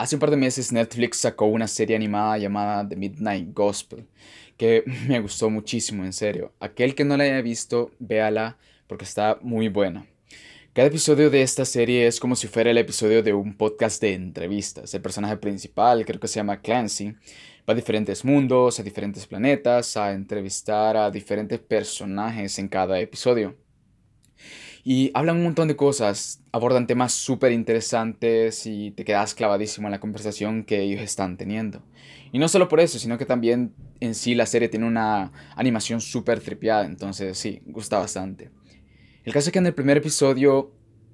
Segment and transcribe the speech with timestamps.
[0.00, 4.06] Hace un par de meses Netflix sacó una serie animada llamada The Midnight Gospel,
[4.56, 6.54] que me gustó muchísimo, en serio.
[6.58, 10.06] Aquel que no la haya visto, véala porque está muy buena.
[10.72, 14.14] Cada episodio de esta serie es como si fuera el episodio de un podcast de
[14.14, 14.94] entrevistas.
[14.94, 17.08] El personaje principal, creo que se llama Clancy,
[17.68, 23.54] va a diferentes mundos, a diferentes planetas, a entrevistar a diferentes personajes en cada episodio.
[24.82, 29.92] Y hablan un montón de cosas, abordan temas súper interesantes y te quedas clavadísimo en
[29.92, 31.82] la conversación que ellos están teniendo.
[32.32, 36.00] Y no solo por eso, sino que también en sí la serie tiene una animación
[36.00, 38.50] súper tripiada, entonces sí, gusta bastante.
[39.24, 40.72] El caso es que en el primer episodio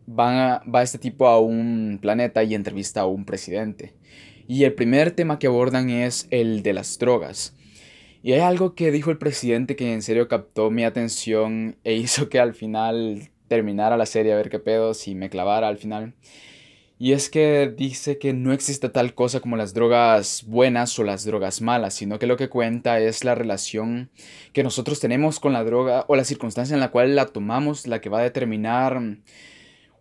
[0.09, 3.95] va, va este tipo a un planeta y entrevista a un presidente.
[4.47, 7.57] Y el primer tema que abordan es el de las drogas.
[8.23, 12.29] Y hay algo que dijo el presidente que en serio captó mi atención e hizo
[12.29, 16.15] que al final terminara la serie a ver qué pedo, si me clavara al final.
[16.99, 21.27] Y es que dice que no existe tal cosa como las drogas buenas o las
[21.27, 24.11] drogas malas, sino que lo que cuenta es la relación
[24.55, 28.01] que nosotros tenemos con la droga o la circunstancia en la cual la tomamos, la
[28.01, 28.99] que va a determinar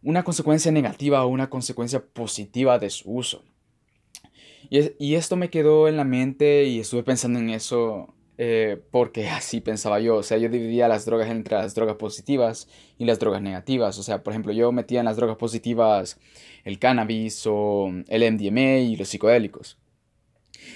[0.03, 3.43] una consecuencia negativa o una consecuencia positiva de su uso.
[4.69, 9.30] Y, y esto me quedó en la mente y estuve pensando en eso eh, porque
[9.30, 13.19] así pensaba yo, o sea, yo dividía las drogas entre las drogas positivas y las
[13.19, 16.19] drogas negativas, o sea, por ejemplo, yo metía en las drogas positivas
[16.63, 19.78] el cannabis o el MDMA y los psicodélicos.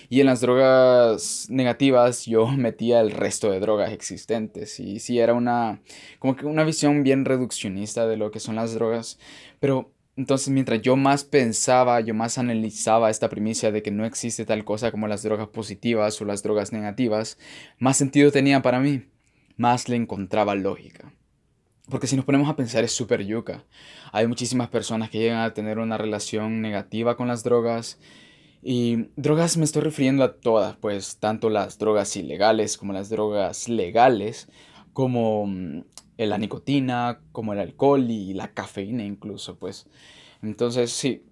[0.10, 4.80] Y en las drogas negativas yo metía el resto de drogas existentes.
[4.80, 5.82] Y sí, era una,
[6.20, 9.20] como que una visión bien reduccionista de lo que son las drogas.
[9.60, 14.46] Pero entonces, mientras yo más pensaba, yo más analizaba esta primicia de que no existe
[14.46, 17.38] tal cosa como las drogas positivas o las drogas negativas,
[17.78, 19.06] más sentido tenía para mí,
[19.56, 21.14] más le encontraba lógica.
[21.90, 23.64] Porque si nos ponemos a pensar es súper yuca.
[24.12, 27.98] Hay muchísimas personas que llegan a tener una relación negativa con las drogas.
[28.62, 33.70] Y drogas me estoy refiriendo a todas, pues tanto las drogas ilegales como las drogas
[33.70, 34.50] legales,
[34.92, 35.84] como mm,
[36.28, 39.88] la nicotina, como el alcohol y la cafeína incluso, pues.
[40.42, 41.24] Entonces, sí,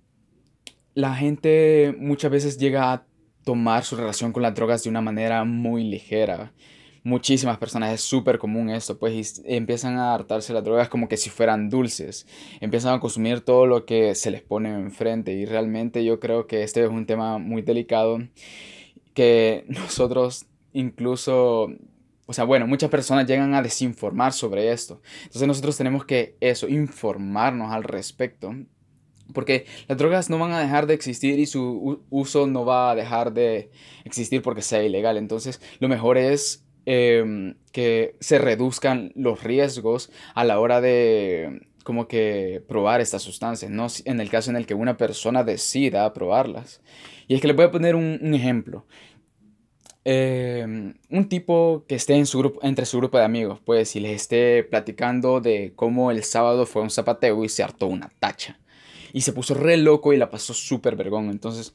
[0.94, 3.06] la gente muchas veces llega a
[3.44, 6.54] tomar su relación con las drogas de una manera muy ligera.
[7.04, 11.30] Muchísimas personas es súper común esto, pues empiezan a hartarse las drogas como que si
[11.30, 12.28] fueran dulces.
[12.60, 16.64] Empiezan a consumir todo lo que se les pone enfrente y realmente yo creo que
[16.64, 18.20] este es un tema muy delicado
[19.14, 21.70] que nosotros incluso
[22.28, 25.02] o sea, bueno, muchas personas llegan a desinformar sobre esto.
[25.24, 28.54] Entonces nosotros tenemos que eso, informarnos al respecto.
[29.34, 32.96] Porque las drogas no van a dejar de existir y su uso no va a
[32.96, 33.72] dejar de
[34.04, 35.18] existir porque sea ilegal.
[35.18, 42.10] Entonces lo mejor es em, que se reduzcan los riesgos a la hora de como
[42.10, 46.82] que probar estas sustancias, no en el caso en el que una persona decida probarlas.
[47.30, 48.86] Y es que le voy a poner un ejemplo.
[50.10, 54.00] Em, un tipo que esté en su grupo, entre su grupo de amigos, pues, si
[54.00, 58.58] les esté platicando de cómo el sábado fue un zapateo y se hartó una tacha.
[59.12, 61.30] Y se puso re loco y la pasó súper vergón.
[61.30, 61.74] Entonces,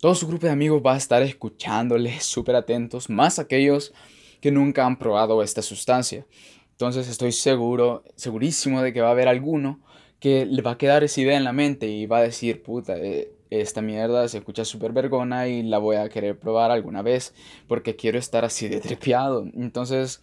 [0.00, 3.92] todo su grupo de amigos va a estar escuchándole súper atentos, más aquellos
[4.40, 6.26] que nunca han probado esta sustancia.
[6.70, 9.82] Entonces, estoy seguro, segurísimo de que va a haber alguno
[10.20, 12.96] que le va a quedar esa idea en la mente y va a decir, puta,
[12.96, 13.30] eh,
[13.60, 17.34] esta mierda se escucha súper vergona y la voy a querer probar alguna vez
[17.66, 19.46] porque quiero estar así de trepiado.
[19.54, 20.20] Entonces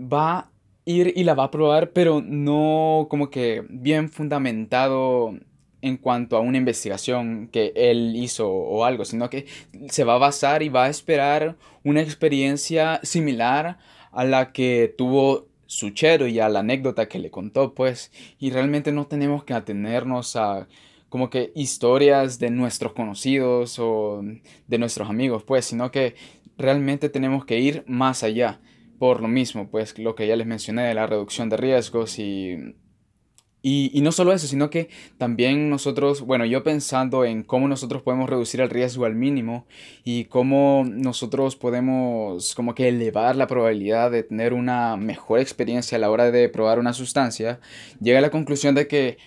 [0.00, 0.50] va a
[0.84, 5.34] ir y la va a probar, pero no como que bien fundamentado
[5.80, 9.46] en cuanto a una investigación que él hizo o algo, sino que
[9.88, 13.78] se va a basar y va a esperar una experiencia similar
[14.10, 18.90] a la que tuvo Suchero y a la anécdota que le contó, pues, y realmente
[18.90, 20.66] no tenemos que atenernos a
[21.08, 24.22] como que historias de nuestros conocidos o
[24.66, 26.14] de nuestros amigos, pues, sino que
[26.56, 28.60] realmente tenemos que ir más allá.
[28.98, 32.74] Por lo mismo, pues, lo que ya les mencioné de la reducción de riesgos y,
[33.62, 38.02] y, y no solo eso, sino que también nosotros, bueno, yo pensando en cómo nosotros
[38.02, 39.66] podemos reducir el riesgo al mínimo
[40.04, 46.00] y cómo nosotros podemos como que elevar la probabilidad de tener una mejor experiencia a
[46.00, 47.60] la hora de probar una sustancia,
[48.00, 49.18] llega a la conclusión de que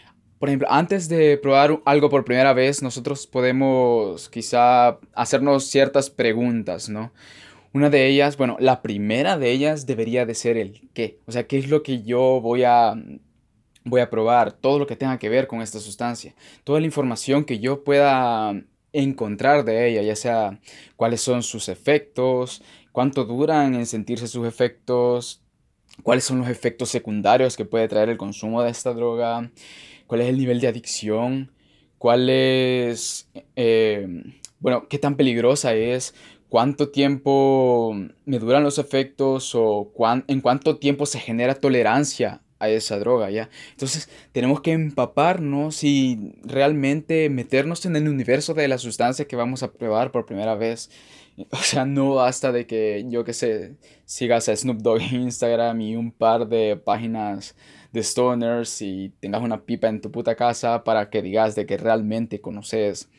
[0.41, 6.89] por ejemplo, antes de probar algo por primera vez, nosotros podemos quizá hacernos ciertas preguntas,
[6.89, 7.13] ¿no?
[7.73, 11.19] Una de ellas, bueno, la primera de ellas debería de ser el qué.
[11.27, 12.95] O sea, ¿qué es lo que yo voy a,
[13.83, 14.51] voy a probar?
[14.51, 16.33] Todo lo que tenga que ver con esta sustancia.
[16.63, 18.51] Toda la información que yo pueda
[18.93, 20.59] encontrar de ella, ya sea
[20.95, 25.43] cuáles son sus efectos, cuánto duran en sentirse sus efectos,
[26.01, 29.51] cuáles son los efectos secundarios que puede traer el consumo de esta droga,
[30.11, 31.53] cuál es el nivel de adicción,
[31.97, 34.05] cuál es, eh,
[34.59, 36.13] bueno, qué tan peligrosa es,
[36.49, 39.89] cuánto tiempo me duran los efectos o
[40.27, 43.49] en cuánto tiempo se genera tolerancia a esa droga, ¿ya?
[43.69, 49.63] Entonces tenemos que empaparnos y realmente meternos en el universo de la sustancia que vamos
[49.63, 50.89] a probar por primera vez.
[51.51, 55.79] O sea, no basta de que, yo que sé, sigas a Snoop Dogg en Instagram
[55.79, 57.55] y un par de páginas
[57.91, 61.77] de stoners y tengas una pipa en tu puta casa para que digas de que
[61.77, 63.09] realmente conoces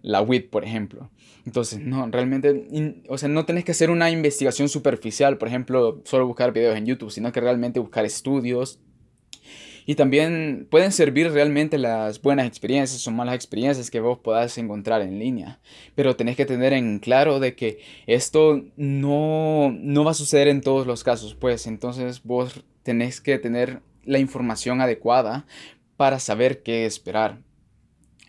[0.00, 1.10] la WIT, por ejemplo.
[1.44, 6.26] Entonces, no, realmente, o sea, no tenés que hacer una investigación superficial, por ejemplo, solo
[6.26, 8.78] buscar videos en YouTube, sino que realmente buscar estudios.
[9.84, 15.02] Y también pueden servir realmente las buenas experiencias o malas experiencias que vos podás encontrar
[15.02, 15.60] en línea.
[15.96, 20.60] Pero tenés que tener en claro de que esto no, no va a suceder en
[20.60, 25.46] todos los casos, pues entonces vos tenés que tener la información adecuada
[25.96, 27.42] para saber qué esperar.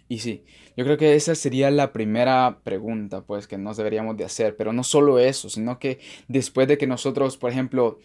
[0.07, 0.43] Y sí,
[0.77, 4.55] yo creo que esa sería la primera pregunta, pues, que nos deberíamos de hacer.
[4.55, 7.99] Pero no solo eso, sino que después de que nosotros, por ejemplo,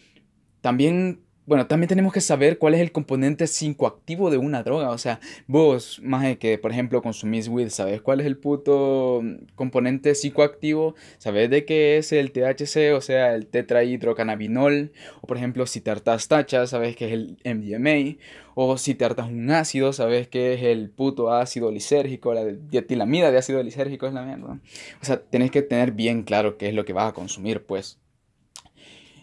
[0.61, 4.91] también bueno, también tenemos que saber cuál es el componente psicoactivo de una droga.
[4.91, 9.23] O sea, vos, más que, por ejemplo, consumís weed, ¿sabes cuál es el puto
[9.55, 10.93] componente psicoactivo?
[11.17, 14.91] ¿Sabes de qué es el THC, o sea, el tetrahidrocannabinol?
[15.21, 18.19] O, por ejemplo, si te hartas tachas, ¿sabes qué es el MDMA?
[18.53, 22.31] O si te hartas un ácido, ¿sabes qué es el puto ácido lisérgico?
[22.35, 24.59] La dietilamida de ácido lisérgico es la mierda.
[25.01, 27.97] O sea, tenés que tener bien claro qué es lo que vas a consumir, pues.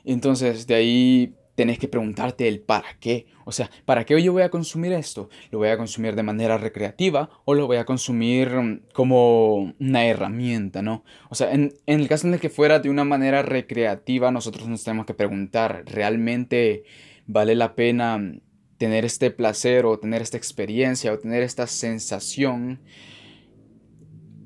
[0.05, 3.27] Entonces, de ahí tenés que preguntarte el para qué.
[3.45, 5.29] O sea, ¿para qué yo voy a consumir esto?
[5.51, 10.07] ¿Lo voy a consumir de manera recreativa o lo voy a consumir mm, como una
[10.07, 11.03] herramienta, no?
[11.31, 14.85] O sea, en, el caso en el que fuera de una manera recreativa, nosotros nos
[14.85, 16.85] tenemos que preguntar, ¿realmente
[17.27, 18.41] vale la pena mm,
[18.79, 22.81] tener este placer o tener esta experiencia o tener esta sensación?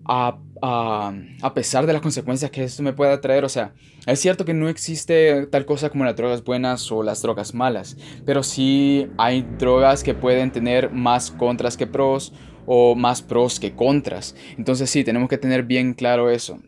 [0.05, 3.45] A, pesar de las consecuencias que esto me pueda traer.
[3.45, 3.73] O sea,
[4.07, 7.97] es cierto que no existe tal cosa como las drogas buenas o las drogas malas,
[8.25, 12.33] pero sí hay drogas que pueden tener más contras que pros
[12.67, 14.35] o más pros que contras.
[14.57, 16.61] Entonces sí, tenemos que tener bien claro eso.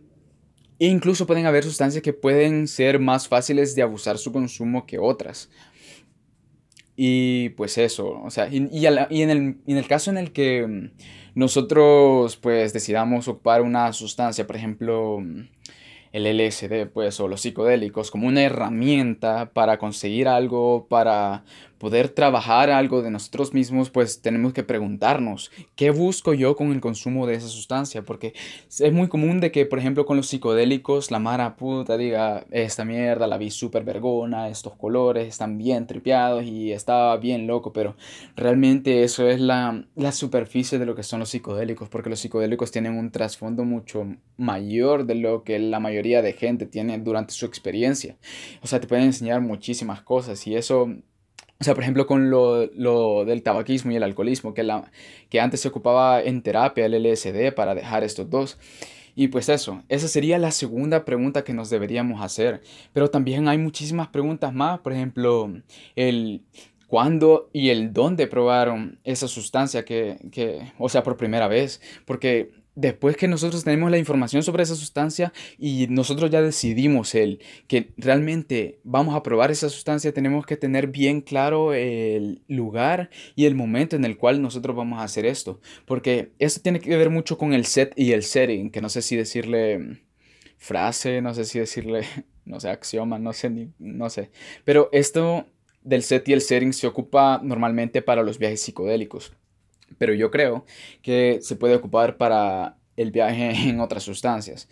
[0.79, 4.99] E incluso pueden haber sustancias que pueden ser más fáciles de abusar su consumo que
[4.99, 5.49] otras.
[6.97, 10.91] Y pues eso, o sea, y, y, en, el, en, el, caso en el que
[11.35, 15.23] nosotros pues decidamos ocupar una sustancia, por ejemplo,
[16.13, 21.45] el LSD, pues, o los psicodélicos, como una herramienta para conseguir algo, para
[21.83, 26.81] poder trabajar algo de nosotros mismos, pues tenemos que preguntarnos, ¿qué busco yo con el
[26.81, 28.03] consumo de esa sustancia?
[28.03, 28.35] Porque
[28.69, 32.85] es muy común de que, por ejemplo, con los psicodélicos, la mara puta diga, esta
[32.85, 37.97] mierda la vi súper vergona, estos colores están bien tripeados y estaba bien loco, pero
[38.37, 42.71] realmente eso es la, la superficie de lo que son los psicodélicos, porque los psicodélicos
[42.71, 44.07] tienen un trasfondo mucho
[44.37, 48.19] mayor de lo que la mayoría de gente tiene durante su experiencia.
[48.63, 50.87] O sea, te pueden enseñar muchísimas cosas y eso
[51.63, 54.91] o sea, por ejemplo, con lo, lo, del tabaquismo y el alcoholismo, que, la,
[55.31, 58.59] que antes se ocupaba en terapia el LSD para dejar estos dos.
[59.15, 62.63] Y pues eso, esa sería la segunda pregunta que nos deberíamos hacer.
[62.93, 65.53] Pero también hay muchísimas preguntas más, por ejemplo,
[65.95, 66.43] el
[66.89, 71.81] cuándo y el dónde probaron esa sustancia que, que o sea, por primera vez.
[72.05, 77.41] Porque después que nosotros tenemos la información sobre esa sustancia y nosotros ya decidimos el
[77.67, 83.45] que realmente vamos a probar esa sustancia, tenemos que tener bien claro el lugar y
[83.45, 85.61] el momento en el cual nosotros vamos a hacer esto.
[85.85, 89.03] Porque esto tiene que ver mucho con el set y el setting, que no sé
[89.03, 90.03] si decirle
[90.57, 92.05] frase, no sé si decirle,
[92.45, 94.31] no sé, axioma, no sé, ni, no sé.
[94.65, 95.47] Pero esto
[95.83, 99.33] del set y el setting se ocupa normalmente para los viajes psicodélicos
[99.99, 100.65] pero yo creo
[101.03, 104.69] que se puede ocupar para el viaje en otras sustancias.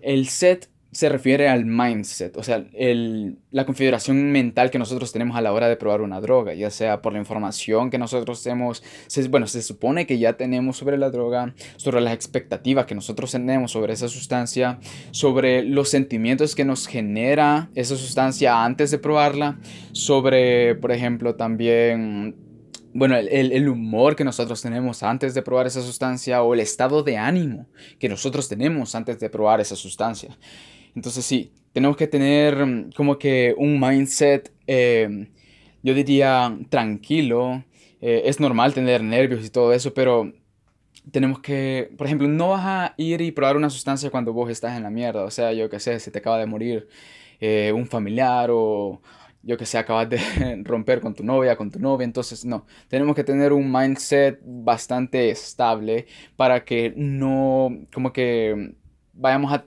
[0.00, 5.38] El set se refiere al mindset, o sea, el, la configuración mental que nosotros tenemos
[5.38, 8.82] a la hora de probar una droga, ya sea por la información que nosotros tenemos,
[9.30, 13.72] bueno, se supone que ya tenemos sobre la droga, sobre las expectativas que nosotros tenemos
[13.72, 14.80] sobre esa sustancia,
[15.12, 19.58] sobre los sentimientos que nos genera esa sustancia antes de probarla,
[19.92, 22.36] sobre, por ejemplo, también
[22.94, 27.16] bueno, el, humor que nosotros tenemos antes de probar esa sustancia o el estado de
[27.16, 27.66] ánimo
[27.98, 30.36] que nosotros tenemos antes de probar esa sustancia.
[30.94, 35.28] Entonces sí, tenemos que tener mm, como que un mindset, eh,
[35.82, 37.64] yo diría, tranquilo.
[38.00, 40.32] Eh, es normal tener nervios y todo eso, pero
[41.10, 44.76] tenemos que, por ejemplo, no vas a ir y probar una sustancia cuando vos estás
[44.76, 45.24] en la mierda.
[45.24, 46.88] O sea, yo qué sé, se te acaba de morir
[47.40, 49.00] eh, un familiar o
[49.42, 50.18] yo que sé, acabas de
[50.64, 55.30] romper con tu novia, con tu novia, entonces no, tenemos que tener un mindset bastante
[55.30, 56.06] estable
[56.36, 58.74] para que no, como que
[59.12, 59.64] vayamos a,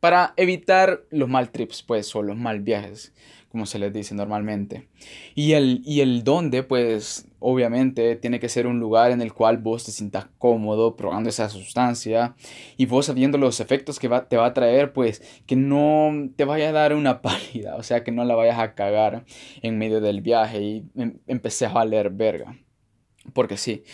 [0.00, 3.12] para evitar los mal trips, pues, o los mal viajes
[3.54, 4.88] como se les dice normalmente.
[5.36, 9.58] Y el, y el dónde, pues obviamente tiene que ser un lugar en el cual
[9.58, 12.34] vos te sientas cómodo probando esa sustancia
[12.76, 16.70] y vos sabiendo los efectos que te va a traer, pues que no te vaya
[16.70, 19.24] a dar una pálida, o sea, que no la vayas a cagar
[19.62, 22.58] en medio del viaje y em, empecé a valer verga.
[23.34, 23.84] Porque sí,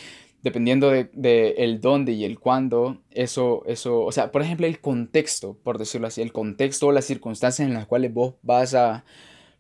[0.40, 4.81] dependiendo de, de, el dónde y el cuándo, eso, eso, o sea, por ejemplo, el
[4.81, 9.05] contexto, por decirlo así, el contexto o las circunstancias en las cuales vos vas a,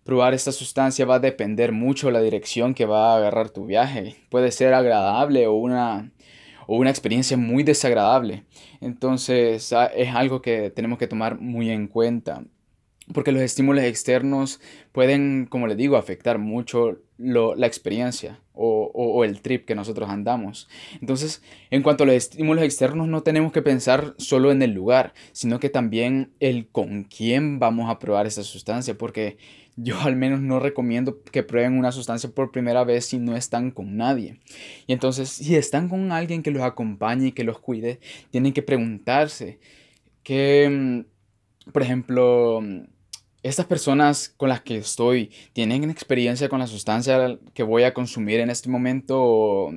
[0.04, 3.66] Probar esta sustancia va a depender mucho de la dirección que va a agarrar tu
[3.66, 4.16] viaje.
[4.30, 6.10] Puede ser agradable o una,
[6.66, 8.44] o una experiencia muy desagradable.
[8.80, 12.44] Entonces ah, es algo que tenemos que tomar muy en cuenta.
[13.12, 14.60] Porque los estímulos externos
[14.92, 20.68] pueden, como les digo, afectar mucho la experiencia o, o, el trip que nosotros andamos.
[21.00, 25.12] Entonces, en cuanto a los estímulos externos, no tenemos que pensar solo en el lugar,
[25.32, 28.96] sino que también el con quién vamos a probar esta sustancia.
[28.96, 29.36] Porque
[29.76, 33.70] yo al menos no recomiendo que prueben una sustancia por primera vez si no están
[33.70, 34.40] con nadie.
[34.86, 38.00] Y entonces, si están con alguien que los acompañe y que los cuide,
[38.30, 39.58] tienen que preguntarse
[40.22, 42.82] que, mm, por ejemplo, mm,
[43.42, 48.40] estas personas con las que estoy tienen experiencia con la sustancia que voy a consumir
[48.40, 49.70] en este momento.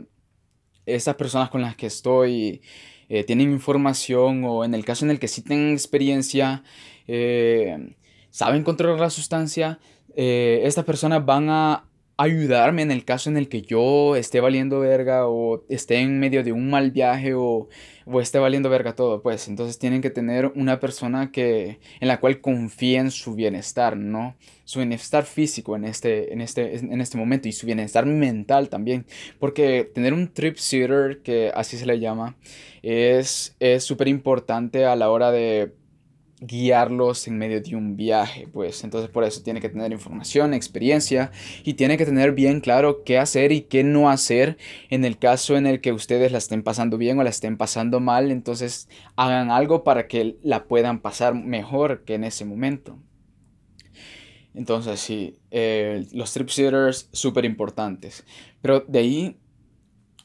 [0.85, 2.61] Estas personas con las que estoy
[3.07, 6.63] eh, tienen información o en el caso en el que sí tienen experiencia,
[7.07, 7.95] eh,
[8.29, 9.79] saben controlar la sustancia,
[10.15, 11.85] eh, estas personas van a
[12.17, 16.43] ayudarme en el caso en el que yo esté valiendo verga o esté en medio
[16.43, 17.69] de un mal viaje o,
[18.05, 22.19] o esté valiendo verga todo, pues entonces tienen que tener una persona que en la
[22.19, 24.35] cual confíen su bienestar, ¿no?
[24.63, 29.05] Su bienestar físico en este, en este, en este momento y su bienestar mental también,
[29.39, 32.37] porque tener un trip sitter, que así se le llama,
[32.83, 35.73] es súper importante a la hora de
[36.45, 38.83] guiarlos en medio de un viaje, pues.
[38.83, 41.31] Entonces por eso tiene que tener información, experiencia
[41.63, 44.57] y tiene que tener bien claro qué hacer y qué no hacer
[44.89, 47.99] en el caso en el que ustedes la estén pasando bien o la estén pasando
[47.99, 52.99] mal, entonces hagan algo para que la puedan pasar mejor que en ese momento.
[54.53, 58.23] Entonces sí, eh, los trip sitters súper importantes,
[58.61, 59.37] pero de ahí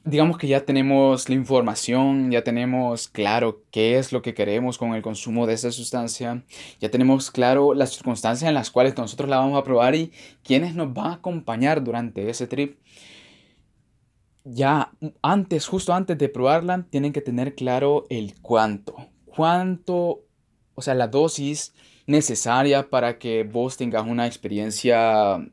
[0.09, 4.95] digamos que ya tenemos la información, ya tenemos claro qué es lo que queremos con
[4.95, 6.43] el consumo de esa sustancia,
[6.81, 10.13] ya tenemos claro las circunstancias en las cuales nosotros la vamos a probar y
[10.43, 12.79] quiénes nos van a acompañar durante ese trip.
[14.45, 18.97] Ya antes, justo antes de probarla, tienen que tener claro el cuánto.
[19.27, 20.25] Cuánto,
[20.75, 21.75] o sea, la dosis
[22.07, 25.47] necesaria para que vos tengas una experiencia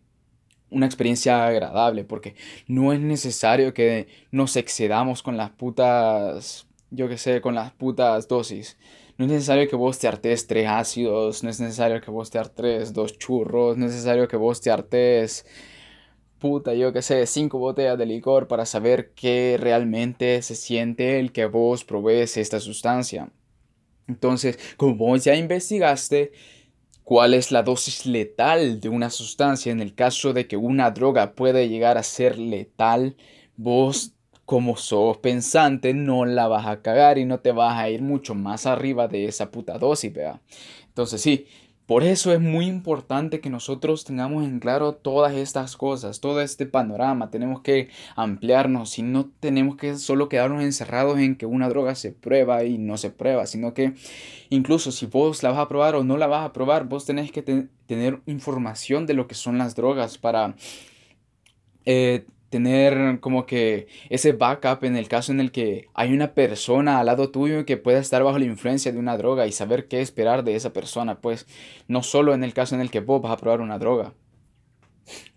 [0.70, 2.36] una experiencia agradable, porque
[2.68, 8.28] no es necesario que nos excedamos con las putas, yo que sé, con las putas
[8.28, 8.78] dosis.
[9.18, 12.40] No es necesario que vos te hartes tres ácidos, no es necesario que vos te
[12.40, 15.46] hartes dos churros, no es necesario que vos te hartes,
[16.40, 21.32] puta, yo que sé, cinco botellas de licor para saber qué realmente se siente el
[21.32, 23.30] que vos probés esta sustancia.
[24.08, 26.32] Entonces, como vos ya investigaste,
[27.06, 31.34] cuál es la dosis letal de una sustancia en el caso de que una droga
[31.34, 33.16] puede llegar a ser letal,
[33.56, 34.12] vos
[34.44, 38.36] como sos pensante no la vas a cagar y no te vas a ir mucho
[38.36, 40.42] más arriba de esa puta dosis, ¿verdad?
[40.88, 41.48] Entonces sí,
[41.86, 46.66] por eso es muy importante que nosotros tengamos en claro todas estas cosas, todo este
[46.66, 47.30] panorama.
[47.30, 52.12] Tenemos que ampliarnos y no tenemos que solo quedarnos encerrados en que una droga se
[52.12, 53.94] prueba y no se prueba, sino que
[54.50, 57.32] incluso si vos la vas a probar o no la vas a probar, vos tenés
[57.32, 60.56] que tener información de lo que son las drogas para
[61.86, 67.02] eh, tener como que ese backup en el caso en el que hay una persona
[67.02, 70.00] al lado tuyo que pueda estar bajo la influencia de una droga y saber qué
[70.00, 71.48] esperar de esa persona, pues
[71.90, 74.14] no solo en el caso en el que vos vas a probar una droga.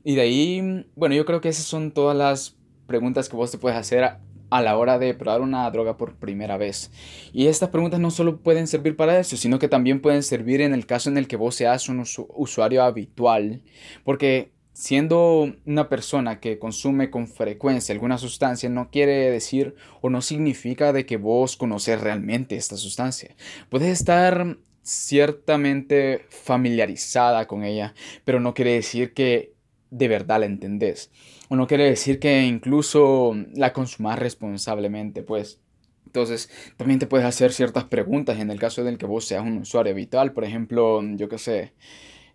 [0.04, 2.56] Y de ahí, bueno, yo creo que esas son todas las
[2.86, 6.56] preguntas que vos te puedes hacer a, la hora de probar una droga por primera
[6.56, 6.92] vez.
[7.32, 10.72] Y estas preguntas no solo pueden servir para eso, sino que también pueden servir en
[10.72, 12.04] el caso en el que vos seas un
[12.36, 13.62] usuario habitual,
[14.04, 20.22] porque Siendo una persona que consume con frecuencia alguna sustancia no quiere decir o no
[20.22, 23.34] significa de que vos conoces realmente esta sustancia.
[23.70, 27.92] Puedes estar ciertamente familiarizada con ella,
[28.24, 29.52] pero no quiere decir que
[29.90, 31.10] de verdad la entendés.
[31.48, 35.58] O no quiere decir que incluso la consumas responsablemente, pues.
[36.06, 39.58] Entonces, también te puedes hacer ciertas preguntas en el caso del que vos seas un
[39.58, 40.32] usuario habitual.
[40.32, 41.72] Por ejemplo, yo qué sé.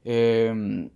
[0.03, 0.89] Eh,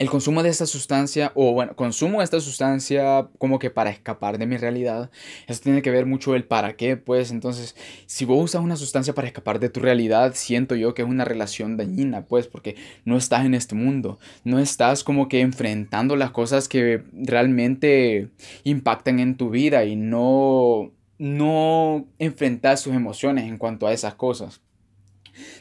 [0.00, 4.46] el consumo de esta sustancia, o bueno, consumo esta sustancia como que para escapar de
[4.46, 5.10] mi realidad,
[5.46, 7.76] eso tiene que ver mucho el para qué, pues entonces,
[8.06, 11.26] si vos usas una sustancia para escapar de tu realidad, siento yo que es una
[11.26, 16.30] relación dañina, pues, porque no estás en este mundo, no estás como que enfrentando las
[16.30, 18.30] cosas que realmente
[18.64, 24.62] impactan en tu vida y no, no enfrentas tus emociones en cuanto a esas cosas.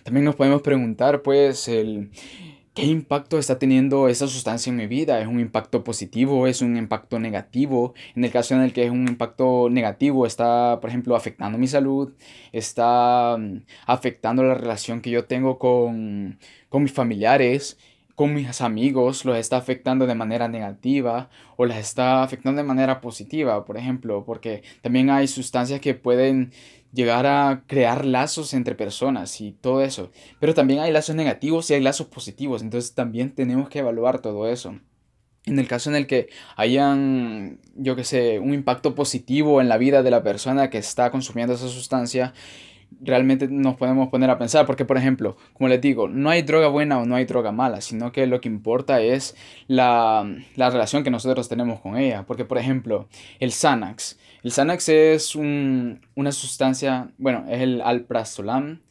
[0.03, 2.11] También nos podemos preguntar, pues, el
[2.79, 5.19] ¿Qué impacto está teniendo esa sustancia en mi vida?
[5.19, 6.47] ¿Es un impacto positivo?
[6.47, 7.93] ¿Es un impacto negativo?
[8.15, 11.67] En el caso en el que es un impacto negativo, está, por ejemplo, afectando mi
[11.67, 12.13] salud,
[12.53, 17.77] está mm, afectando la relación que yo tengo con, con mis familiares,
[18.19, 22.99] con mis amigos, los está afectando de manera negativa o las está afectando de manera
[22.99, 26.51] positiva, por ejemplo, porque también hay sustancias que pueden
[26.91, 30.11] llegar a crear lazos entre personas y todo eso.
[30.41, 34.49] Pero también hay lazos negativos y hay lazos positivos, entonces también tenemos que evaluar todo
[34.49, 34.77] eso.
[35.45, 39.77] En el caso en el que hayan, yo que sé, un impacto positivo en la
[39.77, 42.33] vida de la persona que está consumiendo esa sustancia,
[43.01, 46.67] realmente nos podemos poner a pensar, porque por ejemplo, como les digo, no hay droga
[46.67, 49.35] buena o no hay droga mala, sino que lo que importa es
[49.67, 53.07] la, la relación que nosotros tenemos con ella, porque por ejemplo,
[53.39, 58.81] el Xanax, el Xanax es una sustancia, bueno, es el alprazolam,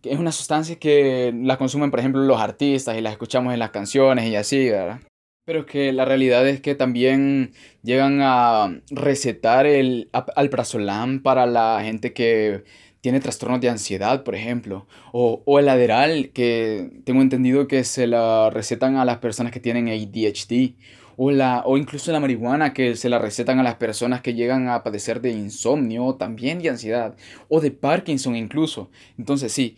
[0.00, 3.58] que es una sustancia que la consumen, por ejemplo, los artistas y la escuchamos en
[3.58, 5.00] las canciones y así, ¿verdad?
[5.44, 12.12] Pero que la realidad es que también llegan a recetar el alprazolam para la gente
[12.12, 12.64] que
[13.06, 18.08] tiene trastornos de ansiedad, por ejemplo, o, o, el Adderall, que tengo entendido que se
[18.08, 20.74] la recetan a las personas que tienen ADHD,
[21.16, 24.68] o, la, o incluso la marihuana que se la recetan a las personas que llegan
[24.68, 27.14] a padecer de insomnio, también de ansiedad,
[27.48, 28.90] o de Parkinson incluso.
[29.16, 29.76] Entonces sí,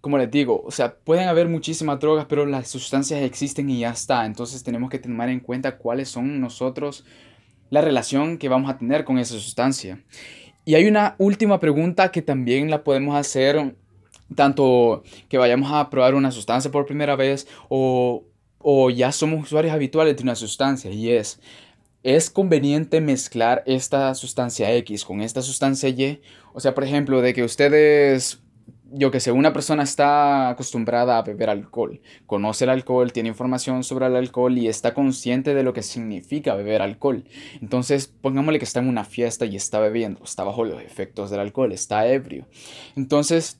[0.00, 3.90] como les digo, o sea, pueden haber muchísimas drogas, pero las sustancias existen y ya
[3.90, 4.24] está.
[4.24, 7.04] Entonces tenemos que tener en cuenta cuáles son nosotros
[7.68, 10.02] la relación que vamos a tener con esa sustancia.
[10.64, 13.76] Y hay una última pregunta que también la podemos hacer
[14.34, 18.24] tanto que vayamos a probar una sustancia por primera vez o
[18.62, 21.40] o ya somos usuarios habituales de una sustancia y es,
[22.02, 26.20] ¿es conveniente mezclar esta sustancia X con esta sustancia Y?
[26.54, 28.41] O sea, por ejemplo, de que ustedes,
[28.92, 33.84] yo que sé, una persona está acostumbrada a beber alcohol, conoce el alcohol, tiene información
[33.84, 37.24] sobre el alcohol y está consciente de lo que significa beber alcohol.
[37.60, 41.40] Entonces, pongámosle que está en una fiesta y está bebiendo, está bajo los efectos del
[41.40, 42.46] alcohol, está ebrio.
[42.94, 43.58] Entonces,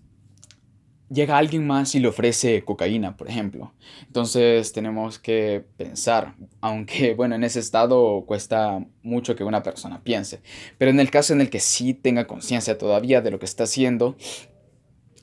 [1.12, 3.73] llega alguien más y le ofrece cocaína, por ejemplo.
[4.07, 10.40] Entonces tenemos que pensar, aunque bueno, en ese estado cuesta mucho que una persona piense,
[10.79, 13.64] pero en el caso en el que sí tenga conciencia todavía de lo que está
[13.64, 14.16] haciendo,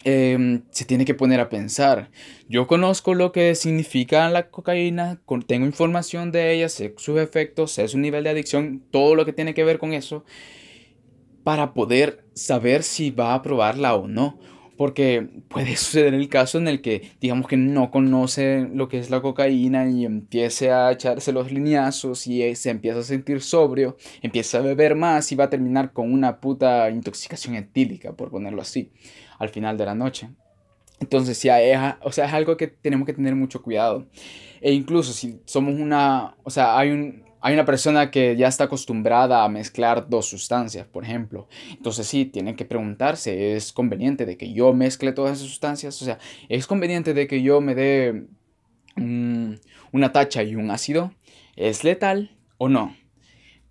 [0.03, 2.09] em, se tiene que poner a pensar.
[2.47, 7.87] Yo conozco lo que significa la cocaína, tengo información de ella, sé sus efectos, sé
[7.87, 10.23] su nivel de adicción, todo lo que tiene que ver con eso,
[11.43, 14.37] para poder saber si va a probarla o no
[14.79, 19.09] porque puede suceder el caso en el que digamos que no conoce lo que es
[19.09, 24.59] la cocaína y empiece a echarse los lineazos y se empieza a sentir sobrio, empieza
[24.59, 28.93] a beber más y va a terminar con una puta intoxicación etílica, por ponerlo así,
[29.37, 30.29] al final de la noche.
[31.01, 34.07] Entonces, ya es, o sea, es algo que tenemos que tener mucho cuidado.
[34.61, 38.65] E incluso si somos una, o sea, hay un, hay una persona que ya está
[38.65, 41.47] acostumbrada a mezclar dos sustancias, por ejemplo.
[41.71, 46.01] Entonces sí, tienen que preguntarse, ¿es conveniente de que yo mezcle todas esas sustancias?
[46.01, 48.25] O sea, ¿es conveniente de que yo me dé
[48.95, 51.13] una tacha y un ácido?
[51.55, 52.95] ¿Es letal o no?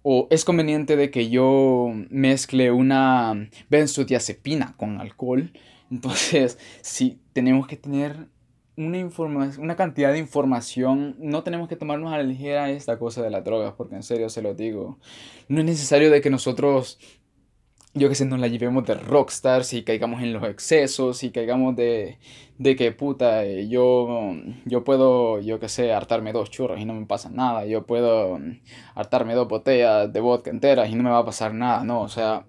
[0.02, 5.52] ¿O es conveniente de que yo mezcle una benzodiazepina con alcohol?
[5.90, 8.28] Entonces, sí, tenemos que tener
[8.78, 11.16] una, una cantidad de información.
[11.18, 14.28] No tenemos que tomarnos a la ligera esta cosa de las drogas, porque en serio
[14.28, 14.98] se lo digo.
[15.48, 16.98] No es necesario de que nosotros,
[17.94, 21.74] yo que sé, nos la llevemos de rockstars y caigamos en los excesos y caigamos
[21.76, 22.18] de,
[22.58, 24.32] de que puta, yo,
[24.64, 27.66] yo puedo, yo que sé, hartarme dos churros y no me pasa nada.
[27.66, 28.38] Yo puedo
[28.94, 32.00] hartarme dos botellas de vodka enteras y no me va a pasar nada, ¿no?
[32.02, 32.46] O sea,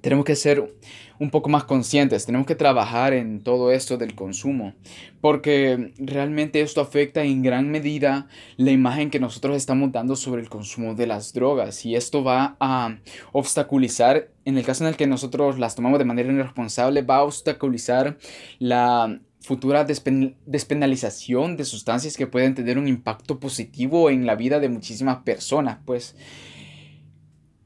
[0.00, 0.74] tenemos que ser
[1.22, 4.74] un poco más conscientes, tenemos que trabajar en todo esto del consumo,
[5.20, 10.48] porque realmente esto afecta en gran medida la imagen que nosotros estamos dando sobre el
[10.48, 12.96] consumo de las drogas y esto va a
[13.30, 17.22] obstaculizar, en el caso en el que nosotros las tomamos de manera irresponsable, va a
[17.22, 18.18] obstaculizar
[18.58, 24.68] la futura despenalización de sustancias que pueden tener un impacto positivo en la vida de
[24.68, 26.16] muchísimas personas, pues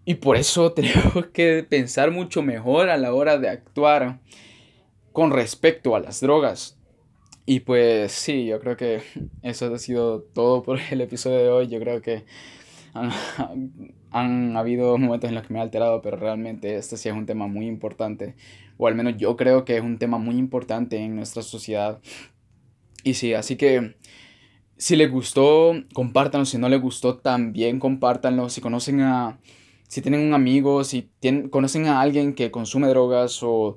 [0.07, 4.21] y por eso tenemos que pensar mucho mejor a la hora de actuar
[5.13, 6.79] con respecto a las drogas.
[7.45, 9.03] Y pues sí, yo creo que
[9.43, 11.69] eso ha sido todo por el episodio de hoy.
[11.69, 12.25] Yo creo que
[14.11, 17.27] han, habido momentos en los que me he alterado, pero realmente este sí es un
[17.27, 18.37] tema muy importante.
[18.79, 22.01] O al menos yo creo que es un tema muy importante en nuestra sociedad.
[23.03, 23.97] Y sí, así que
[24.77, 26.45] si les gustó, compártanlo.
[26.45, 28.49] Si no les gustó, también compártanlo.
[28.51, 29.39] Si conocen a...
[29.89, 33.77] Si tienen un amigo, si tienen, conocen a alguien que consume drogas o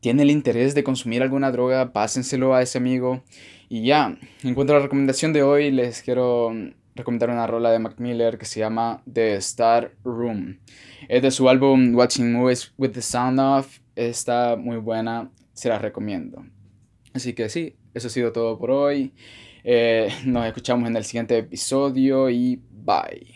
[0.00, 3.22] tiene el interés de consumir alguna droga, pásenselo a ese amigo.
[3.68, 6.52] Y ya, en cuanto a la recomendación de hoy, les quiero
[6.94, 10.58] recomendar una rola de Mac Miller que se llama The Star Room.
[11.08, 13.80] Es de su álbum Watching Movies with the Sound Off.
[13.94, 16.44] Está muy buena, se la recomiendo.
[17.12, 19.12] Así que sí, eso ha sido todo por hoy.
[19.64, 23.35] Eh, nos escuchamos en el siguiente episodio y bye.